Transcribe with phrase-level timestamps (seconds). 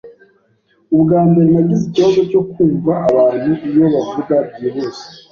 [0.95, 5.05] Ubwa mbere, nagize ikibazo cyo kumva abantu iyo bavuga byihuse.